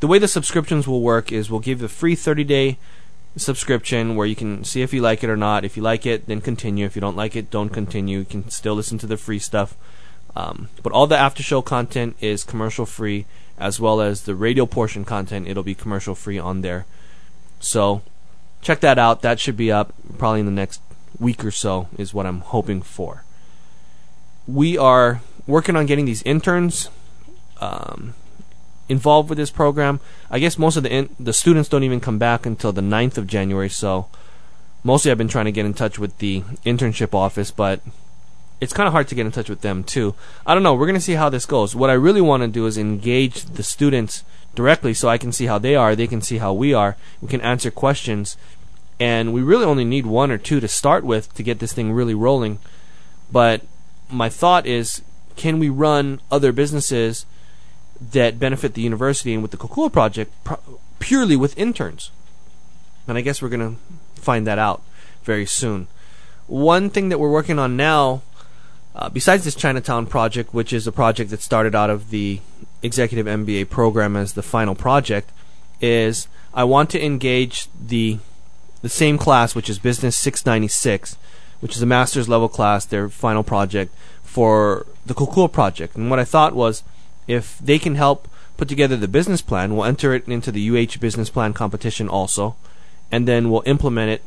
the 0.00 0.06
way 0.06 0.18
the 0.18 0.28
subscriptions 0.28 0.86
will 0.86 1.00
work 1.00 1.32
is 1.32 1.50
we'll 1.50 1.60
give 1.60 1.78
the 1.78 1.88
free 1.88 2.14
30 2.14 2.44
day 2.44 2.78
subscription 3.36 4.16
where 4.16 4.26
you 4.26 4.36
can 4.36 4.64
see 4.64 4.82
if 4.82 4.92
you 4.92 5.00
like 5.00 5.24
it 5.24 5.30
or 5.30 5.36
not. 5.36 5.64
If 5.64 5.76
you 5.76 5.82
like 5.82 6.04
it, 6.04 6.26
then 6.26 6.40
continue. 6.40 6.84
If 6.84 6.94
you 6.94 7.00
don't 7.00 7.16
like 7.16 7.34
it, 7.36 7.50
don't 7.50 7.70
continue. 7.70 8.18
You 8.18 8.24
can 8.24 8.50
still 8.50 8.74
listen 8.74 8.98
to 8.98 9.06
the 9.06 9.16
free 9.16 9.38
stuff. 9.38 9.76
Um, 10.36 10.68
but 10.82 10.92
all 10.92 11.06
the 11.06 11.16
after 11.16 11.42
show 11.42 11.62
content 11.62 12.16
is 12.20 12.44
commercial 12.44 12.86
free, 12.86 13.26
as 13.58 13.78
well 13.78 14.00
as 14.00 14.22
the 14.22 14.34
radio 14.34 14.66
portion 14.66 15.04
content. 15.04 15.48
It'll 15.48 15.62
be 15.62 15.74
commercial 15.74 16.14
free 16.14 16.38
on 16.38 16.62
there. 16.62 16.86
So 17.60 18.02
check 18.60 18.80
that 18.80 18.98
out. 18.98 19.22
That 19.22 19.38
should 19.38 19.56
be 19.56 19.70
up 19.70 19.92
probably 20.18 20.40
in 20.40 20.46
the 20.46 20.52
next 20.52 20.80
week 21.18 21.44
or 21.44 21.50
so, 21.50 21.88
is 21.96 22.12
what 22.12 22.26
I'm 22.26 22.40
hoping 22.40 22.82
for 22.82 23.24
we 24.46 24.76
are 24.76 25.22
working 25.46 25.76
on 25.76 25.86
getting 25.86 26.04
these 26.04 26.22
interns 26.22 26.90
um, 27.60 28.14
involved 28.88 29.28
with 29.28 29.38
this 29.38 29.50
program. 29.50 30.00
I 30.30 30.38
guess 30.38 30.58
most 30.58 30.76
of 30.76 30.82
the 30.82 30.92
in- 30.92 31.16
the 31.18 31.32
students 31.32 31.68
don't 31.68 31.82
even 31.82 32.00
come 32.00 32.18
back 32.18 32.46
until 32.46 32.72
the 32.72 32.80
9th 32.80 33.18
of 33.18 33.26
January, 33.26 33.68
so 33.68 34.06
mostly 34.82 35.10
I've 35.10 35.18
been 35.18 35.28
trying 35.28 35.46
to 35.46 35.52
get 35.52 35.66
in 35.66 35.74
touch 35.74 35.98
with 35.98 36.18
the 36.18 36.42
internship 36.64 37.14
office, 37.14 37.50
but 37.50 37.80
it's 38.60 38.72
kind 38.72 38.86
of 38.86 38.92
hard 38.92 39.08
to 39.08 39.14
get 39.14 39.26
in 39.26 39.32
touch 39.32 39.50
with 39.50 39.60
them 39.60 39.84
too. 39.84 40.14
I 40.46 40.54
don't 40.54 40.62
know. 40.62 40.74
We're 40.74 40.86
going 40.86 40.94
to 40.94 41.00
see 41.00 41.14
how 41.14 41.28
this 41.28 41.46
goes. 41.46 41.74
What 41.74 41.90
I 41.90 41.94
really 41.94 42.20
want 42.20 42.42
to 42.42 42.48
do 42.48 42.66
is 42.66 42.78
engage 42.78 43.44
the 43.44 43.62
students 43.62 44.24
directly 44.54 44.94
so 44.94 45.08
I 45.08 45.18
can 45.18 45.32
see 45.32 45.46
how 45.46 45.58
they 45.58 45.74
are, 45.74 45.96
they 45.96 46.06
can 46.06 46.22
see 46.22 46.38
how 46.38 46.52
we 46.52 46.72
are, 46.72 46.96
we 47.20 47.28
can 47.28 47.40
answer 47.40 47.70
questions, 47.70 48.36
and 49.00 49.32
we 49.32 49.42
really 49.42 49.64
only 49.64 49.84
need 49.84 50.06
one 50.06 50.30
or 50.30 50.38
two 50.38 50.60
to 50.60 50.68
start 50.68 51.04
with 51.04 51.34
to 51.34 51.42
get 51.42 51.58
this 51.58 51.72
thing 51.72 51.92
really 51.92 52.14
rolling. 52.14 52.58
But 53.30 53.62
my 54.08 54.28
thought 54.28 54.66
is, 54.66 55.02
can 55.36 55.58
we 55.58 55.68
run 55.68 56.20
other 56.30 56.52
businesses 56.52 57.26
that 58.00 58.38
benefit 58.38 58.74
the 58.74 58.82
university 58.82 59.34
and 59.34 59.42
with 59.42 59.50
the 59.50 59.56
Kokua 59.56 59.92
project 59.92 60.32
purely 61.00 61.36
with 61.36 61.58
interns? 61.58 62.10
And 63.08 63.18
I 63.18 63.20
guess 63.20 63.42
we're 63.42 63.48
going 63.48 63.76
to 63.76 64.20
find 64.20 64.46
that 64.46 64.58
out 64.58 64.82
very 65.24 65.46
soon. 65.46 65.88
One 66.46 66.90
thing 66.90 67.08
that 67.08 67.18
we're 67.18 67.30
working 67.30 67.58
on 67.58 67.76
now, 67.76 68.22
uh, 68.94 69.08
besides 69.08 69.44
this 69.44 69.54
Chinatown 69.54 70.06
project, 70.06 70.54
which 70.54 70.72
is 70.72 70.86
a 70.86 70.92
project 70.92 71.30
that 71.30 71.42
started 71.42 71.74
out 71.74 71.90
of 71.90 72.10
the 72.10 72.40
executive 72.82 73.26
MBA 73.26 73.68
program 73.68 74.16
as 74.16 74.34
the 74.34 74.42
final 74.42 74.74
project, 74.74 75.30
is 75.80 76.28
I 76.52 76.64
want 76.64 76.90
to 76.90 77.04
engage 77.04 77.66
the 77.80 78.18
the 78.82 78.88
same 78.90 79.16
class, 79.16 79.54
which 79.54 79.70
is 79.70 79.78
Business 79.78 80.14
696, 80.16 81.16
which 81.60 81.74
is 81.74 81.80
a 81.80 81.86
master's 81.86 82.28
level 82.28 82.50
class, 82.50 82.84
their 82.84 83.08
final 83.08 83.42
project 83.42 83.94
for 84.22 84.84
the 85.06 85.14
Kokua 85.14 85.50
project. 85.50 85.96
And 85.96 86.10
what 86.10 86.18
I 86.18 86.24
thought 86.24 86.54
was, 86.54 86.84
if 87.26 87.58
they 87.58 87.78
can 87.78 87.94
help 87.94 88.28
put 88.58 88.68
together 88.68 88.96
the 88.96 89.08
business 89.08 89.40
plan, 89.40 89.74
we'll 89.74 89.86
enter 89.86 90.12
it 90.12 90.28
into 90.28 90.52
the 90.52 90.68
UH 90.68 90.98
business 91.00 91.30
plan 91.30 91.54
competition 91.54 92.10
also, 92.10 92.56
and 93.10 93.26
then 93.26 93.50
we'll 93.50 93.62
implement 93.64 94.10
it 94.10 94.22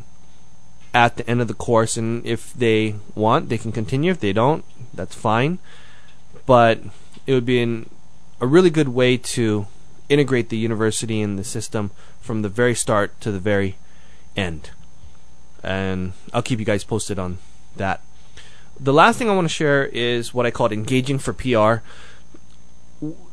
at 0.93 1.17
the 1.17 1.29
end 1.29 1.41
of 1.41 1.47
the 1.47 1.53
course. 1.53 1.97
And 1.97 2.25
if 2.25 2.53
they 2.53 2.95
want, 3.15 3.49
they 3.49 3.57
can 3.57 3.71
continue. 3.71 4.11
If 4.11 4.19
they 4.19 4.33
don't, 4.33 4.63
that's 4.93 5.15
fine. 5.15 5.59
But 6.45 6.79
it 7.25 7.33
would 7.33 7.45
be 7.45 7.61
an, 7.61 7.89
a 8.39 8.47
really 8.47 8.69
good 8.69 8.89
way 8.89 9.17
to 9.17 9.67
integrate 10.09 10.49
the 10.49 10.57
university 10.57 11.21
and 11.21 11.37
the 11.37 11.43
system 11.43 11.91
from 12.21 12.41
the 12.41 12.49
very 12.49 12.73
start 12.73 13.19
to 13.21 13.31
the 13.31 13.39
very 13.39 13.75
end 14.35 14.71
and 15.63 16.13
I'll 16.33 16.41
keep 16.41 16.59
you 16.59 16.65
guys 16.65 16.83
posted 16.83 17.19
on 17.19 17.39
that. 17.75 18.01
The 18.79 18.93
last 18.93 19.17
thing 19.17 19.29
I 19.29 19.35
want 19.35 19.45
to 19.45 19.53
share 19.53 19.85
is 19.85 20.33
what 20.33 20.45
I 20.45 20.51
call 20.51 20.71
engaging 20.71 21.19
for 21.19 21.33
PR. 21.33 21.83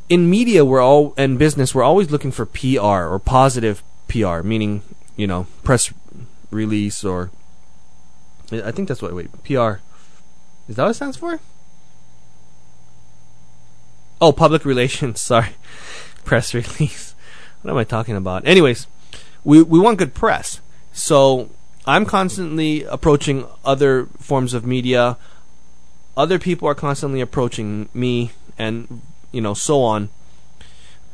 In 0.09 0.29
media, 0.29 0.65
we're 0.65 0.83
all 0.83 1.15
and 1.17 1.39
business, 1.39 1.75
we're 1.75 1.83
always 1.83 2.11
looking 2.11 2.33
for 2.33 2.45
PR 2.45 2.81
or 2.81 3.19
positive 3.19 3.83
PR, 4.09 4.41
meaning 4.43 4.83
you 5.17 5.27
know 5.27 5.47
press 5.63 5.93
release 6.51 7.05
or 7.05 7.31
I 8.63 8.71
think 8.71 8.89
that's 8.89 9.03
what 9.03 9.15
wait 9.15 9.31
PR 9.45 9.81
is 10.69 10.77
that 10.77 10.83
what 10.85 10.91
it 10.91 10.95
stands 10.95 11.17
for? 11.17 11.41
Oh, 14.21 14.33
public 14.33 14.65
relations. 14.75 15.21
Sorry, 15.21 15.51
press 16.25 16.55
release. 16.55 17.15
What 17.63 17.71
am 17.71 17.77
I 17.77 17.85
talking 17.85 18.17
about? 18.17 18.47
Anyways, 18.47 18.87
we 19.43 19.63
we 19.63 19.79
want 19.79 19.99
good 19.99 20.15
press. 20.15 20.61
So 20.93 21.51
I'm 21.87 22.07
constantly 22.07 22.85
approaching 22.85 23.47
other 23.65 24.07
forms 24.19 24.55
of 24.55 24.65
media. 24.65 25.17
Other 26.17 26.39
people 26.39 26.69
are 26.69 26.75
constantly 26.75 27.21
approaching 27.21 27.89
me, 27.93 28.31
and 28.57 29.03
you 29.33 29.41
know, 29.41 29.55
so 29.55 29.83
on. 29.83 30.09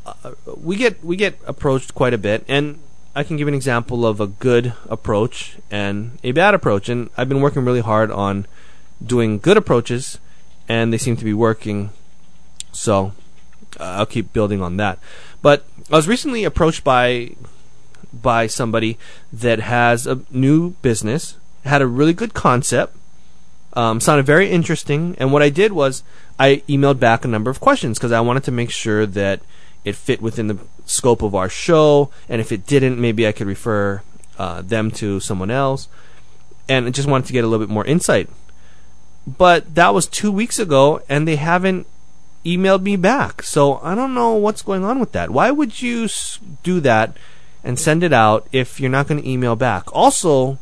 Uh, 0.07 0.33
we 0.57 0.77
get 0.77 1.03
we 1.05 1.17
get 1.17 1.39
approached 1.47 1.95
quite 1.95 2.15
a 2.15 2.19
bit, 2.19 2.45
and 2.47 2.79
I 3.15 3.25
can 3.25 3.37
give 3.37 3.49
an 3.49 3.55
example 3.55 4.07
of 4.07 4.21
a 4.21 4.27
good 4.27 4.73
approach 4.89 5.57
and 5.71 6.19
a 6.23 6.33
bad 6.33 6.55
approach. 6.55 6.89
And 6.89 7.11
I've 7.17 7.29
been 7.29 7.41
working 7.41 7.65
really 7.65 7.81
hard 7.81 8.11
on 8.11 8.47
doing 9.05 9.39
good 9.39 9.57
approaches, 9.57 10.19
and 10.69 10.93
they 10.93 10.99
seem 10.99 11.17
to 11.17 11.25
be 11.25 11.35
working. 11.35 11.91
So 12.73 13.13
uh, 13.79 13.85
I'll 13.85 14.07
keep 14.07 14.33
building 14.33 14.63
on 14.63 14.77
that. 14.77 14.99
But 15.43 15.67
I 15.91 15.97
was 15.97 16.09
recently 16.09 16.45
approached 16.45 16.85
by 16.85 17.33
by 18.13 18.49
somebody 18.49 18.99
that 19.33 19.61
has 19.61 20.07
a 20.07 20.21
new 20.31 20.71
business, 20.83 21.37
had 21.65 21.81
a 21.81 21.87
really 21.87 22.13
good 22.13 22.35
concept, 22.35 22.97
um, 23.75 24.01
sounded 24.01 24.27
very 24.27 24.51
interesting, 24.51 25.15
and 25.19 25.33
what 25.33 25.43
I 25.43 25.49
did 25.49 25.73
was 25.73 26.03
I 26.39 26.63
emailed 26.69 26.99
back 26.99 27.25
a 27.25 27.29
number 27.29 27.51
of 27.51 27.61
questions 27.61 27.99
because 27.99 28.11
I 28.11 28.21
wanted 28.21 28.43
to 28.45 28.51
make 28.51 28.71
sure 28.71 29.07
that 29.07 29.41
it 29.85 29.97
fit 29.97 30.21
within 30.21 30.47
the 30.49 30.59
scope 30.85 31.23
of 31.23 31.35
our 31.35 31.49
show, 31.49 32.11
and 32.29 32.41
if 32.41 32.53
it 32.53 32.67
didn't, 32.67 33.01
maybe 33.01 33.27
I 33.27 33.33
could 33.33 33.47
refer 33.47 34.03
uh, 34.39 34.63
them 34.63 34.91
to 34.93 35.21
someone 35.21 35.51
else, 35.51 35.89
and 36.69 36.87
I 36.87 36.91
just 36.91 37.09
wanted 37.09 37.27
to 37.27 37.33
get 37.33 37.45
a 37.45 37.47
little 37.47 37.65
bit 37.65 37.73
more 37.73 37.87
insight. 37.87 38.29
But 39.27 39.75
that 39.75 39.95
was 39.95 40.07
two 40.07 40.33
weeks 40.33 40.59
ago, 40.59 41.03
and 41.09 41.27
they 41.27 41.37
haven't 41.37 41.87
emailed 42.45 42.83
me 42.83 42.97
back. 42.97 43.43
So 43.43 43.81
I 43.83 43.95
don't 43.95 44.15
know 44.15 44.33
what's 44.35 44.63
going 44.63 44.85
on 44.85 44.99
with 44.99 45.13
that. 45.13 45.31
Why 45.31 45.51
would 45.51 45.83
you 45.83 46.09
do 46.63 46.81
that 46.81 47.17
and 47.63 47.79
send 47.79 48.03
it 48.03 48.13
out 48.13 48.47
if 48.53 48.81
you're 48.81 48.91
not 48.91 49.07
going 49.07 49.21
to 49.21 49.29
email 49.29 49.57
back. 49.57 49.85
Also, 49.95 50.59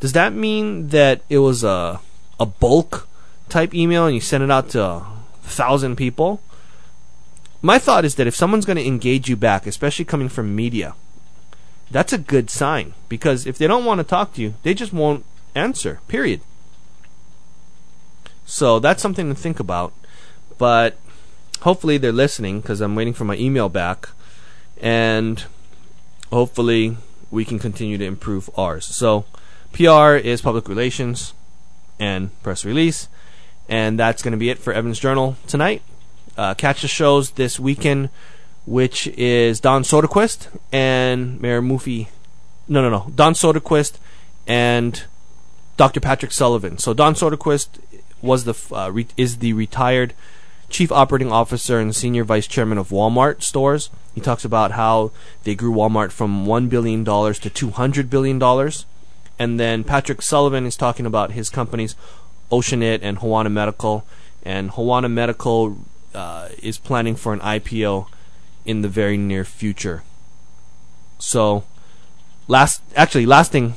does 0.00 0.12
that 0.12 0.32
mean 0.32 0.88
that 0.88 1.22
it 1.28 1.38
was 1.38 1.64
a 1.64 2.00
a 2.38 2.46
bulk 2.46 3.08
type 3.48 3.74
email 3.74 4.06
and 4.06 4.14
you 4.14 4.20
send 4.20 4.44
it 4.44 4.50
out 4.50 4.70
to 4.70 4.82
a 4.82 5.06
thousand 5.42 5.96
people? 5.96 6.40
My 7.62 7.78
thought 7.78 8.04
is 8.04 8.16
that 8.16 8.26
if 8.26 8.36
someone's 8.36 8.64
going 8.64 8.76
to 8.76 8.86
engage 8.86 9.28
you 9.28 9.36
back, 9.36 9.66
especially 9.66 10.04
coming 10.04 10.28
from 10.28 10.54
media, 10.54 10.94
that's 11.90 12.12
a 12.12 12.18
good 12.18 12.50
sign 12.50 12.94
because 13.08 13.46
if 13.46 13.58
they 13.58 13.66
don't 13.66 13.84
want 13.84 13.98
to 13.98 14.04
talk 14.04 14.34
to 14.34 14.42
you, 14.42 14.54
they 14.62 14.74
just 14.74 14.92
won't 14.92 15.24
answer. 15.54 16.00
Period. 16.08 16.40
So 18.44 18.78
that's 18.78 19.02
something 19.02 19.28
to 19.28 19.34
think 19.34 19.58
about. 19.58 19.92
But 20.58 20.96
hopefully 21.62 21.98
they're 21.98 22.12
listening 22.12 22.60
because 22.60 22.80
I'm 22.80 22.94
waiting 22.94 23.14
for 23.14 23.24
my 23.24 23.36
email 23.36 23.68
back. 23.68 24.08
And 24.80 25.42
hopefully 26.30 26.96
we 27.30 27.44
can 27.44 27.58
continue 27.58 27.98
to 27.98 28.04
improve 28.04 28.50
ours. 28.56 28.86
So 28.86 29.24
PR 29.72 30.14
is 30.14 30.40
public 30.42 30.68
relations 30.68 31.34
and 31.98 32.30
press 32.42 32.64
release. 32.64 33.08
And 33.68 33.98
that's 33.98 34.22
going 34.22 34.32
to 34.32 34.38
be 34.38 34.50
it 34.50 34.58
for 34.58 34.72
Evans 34.72 34.98
Journal 34.98 35.36
tonight. 35.46 35.82
Uh, 36.36 36.54
catch 36.54 36.82
the 36.82 36.88
shows 36.88 37.32
this 37.32 37.58
weekend 37.58 38.10
which 38.66 39.06
is 39.16 39.60
Don 39.60 39.82
Soderquist 39.84 40.48
and 40.72 41.40
Mayor 41.40 41.62
Mufi. 41.62 42.08
No, 42.68 42.82
no, 42.82 42.90
no. 42.90 43.10
Don 43.14 43.32
Soderquist 43.32 43.98
and 44.46 45.04
Dr. 45.76 46.00
Patrick 46.00 46.32
Sullivan. 46.32 46.78
So 46.78 46.92
Don 46.92 47.14
Soderquist 47.14 47.68
was 48.20 48.44
the 48.44 48.54
uh, 48.74 48.90
re- 48.90 49.06
is 49.16 49.38
the 49.38 49.52
retired 49.52 50.14
chief 50.68 50.90
operating 50.90 51.30
officer 51.30 51.78
and 51.78 51.94
senior 51.94 52.24
vice 52.24 52.48
chairman 52.48 52.76
of 52.76 52.88
Walmart 52.88 53.42
stores. 53.42 53.88
He 54.14 54.20
talks 54.20 54.44
about 54.44 54.72
how 54.72 55.12
they 55.44 55.54
grew 55.54 55.72
Walmart 55.72 56.10
from 56.10 56.44
one 56.44 56.68
billion 56.68 57.04
dollars 57.04 57.38
to 57.40 57.50
two 57.50 57.70
hundred 57.70 58.10
billion 58.10 58.40
dollars, 58.40 58.84
and 59.38 59.60
then 59.60 59.84
Patrick 59.84 60.22
Sullivan 60.22 60.66
is 60.66 60.76
talking 60.76 61.06
about 61.06 61.32
his 61.32 61.50
companies, 61.50 61.94
Oceanit 62.50 62.98
and 63.02 63.18
Hoana 63.18 63.52
Medical, 63.52 64.04
and 64.42 64.70
Hoana 64.72 65.10
Medical 65.12 65.78
uh, 66.16 66.48
is 66.62 66.78
planning 66.78 67.14
for 67.14 67.32
an 67.32 67.40
IPO 67.40 68.08
in 68.64 68.82
the 68.82 68.88
very 68.88 69.16
near 69.16 69.44
future. 69.44 70.02
So, 71.18 71.64
last 72.48 72.82
actually 72.96 73.26
last 73.26 73.52
thing 73.52 73.74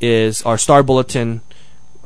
is 0.00 0.42
our 0.42 0.58
Star 0.58 0.82
Bulletin 0.82 1.42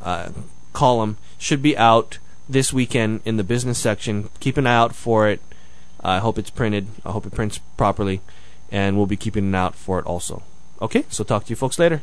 uh, 0.03 0.29
column 0.73 1.17
should 1.37 1.61
be 1.61 1.75
out 1.77 2.19
this 2.47 2.71
weekend 2.71 3.21
in 3.25 3.37
the 3.37 3.43
business 3.43 3.79
section. 3.79 4.29
Keep 4.39 4.57
an 4.57 4.67
eye 4.67 4.75
out 4.75 4.95
for 4.95 5.27
it. 5.27 5.41
I 6.01 6.19
hope 6.19 6.37
it's 6.37 6.51
printed. 6.51 6.87
I 7.05 7.11
hope 7.11 7.25
it 7.25 7.33
prints 7.33 7.59
properly, 7.75 8.21
and 8.71 8.97
we'll 8.97 9.07
be 9.07 9.17
keeping 9.17 9.45
an 9.45 9.55
eye 9.55 9.65
out 9.65 9.75
for 9.75 9.99
it 9.99 10.05
also. 10.05 10.43
Okay, 10.81 11.05
so 11.09 11.23
talk 11.23 11.45
to 11.45 11.49
you 11.49 11.55
folks 11.55 11.79
later. 11.79 12.01